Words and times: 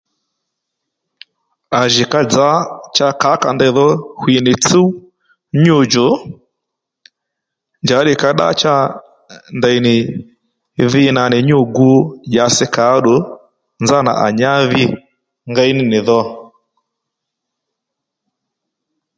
À 1.79 1.81
jì 1.93 2.03
ka 2.11 2.21
dzǎ 2.31 2.49
cha 2.95 3.07
kǎkà 3.21 3.49
ndèy 3.55 3.71
dho 3.77 3.87
ɦwì 4.19 4.33
nì 4.45 4.51
nyû 4.51 4.51
djú 4.65 4.87
tsúw 5.91 6.13
djò 7.81 7.97
njàddî 7.99 8.13
ka 8.21 8.29
ddá 8.33 8.47
cha 8.61 8.75
ndèynì 9.57 9.95
dhi 10.91 11.03
nà 11.17 11.23
nì 11.31 11.37
nyû 11.47 11.57
gu 11.75 11.91
dyasi 12.31 12.65
kà 12.75 12.83
ó 12.97 12.99
ddù 13.01 13.15
nzánà 13.83 14.11
à 14.25 14.27
nyá 14.39 14.51
dhi 14.71 14.83
ngéy 15.53 15.71
ní 15.77 15.83
nì 15.91 15.99
dho 16.07 16.19